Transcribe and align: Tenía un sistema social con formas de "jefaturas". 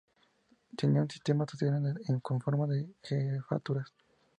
Tenía 0.75 1.03
un 1.03 1.09
sistema 1.11 1.45
social 1.47 1.95
con 2.23 2.41
formas 2.41 2.69
de 2.69 2.89
"jefaturas". 3.03 3.93